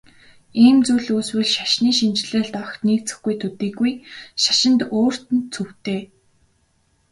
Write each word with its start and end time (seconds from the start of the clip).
Ийм 0.65 0.77
зүйл 0.85 1.07
үүсвэл 1.15 1.49
шашны 1.55 1.89
шинэчлэлд 1.99 2.53
огт 2.61 2.79
нийцэхгүй 2.87 3.35
төдийгүй 3.41 3.91
шашинд 4.43 4.81
өөрт 4.99 5.23
нь 5.35 5.45
цөвтэй. 5.53 6.01